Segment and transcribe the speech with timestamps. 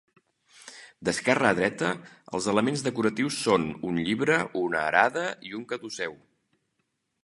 [1.09, 1.91] D’esquerra a dreta
[2.39, 6.23] els elements decoratius són un llibre, una arada i un caduceu.